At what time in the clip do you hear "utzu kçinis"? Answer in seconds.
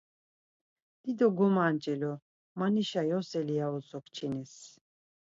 3.75-4.53